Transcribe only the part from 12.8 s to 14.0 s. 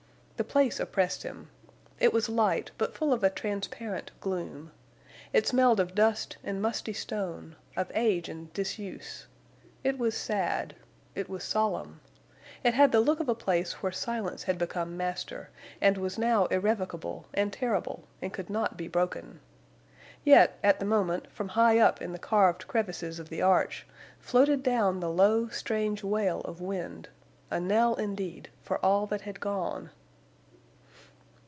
the look of a place where